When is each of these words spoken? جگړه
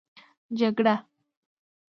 جگړه 0.57 0.93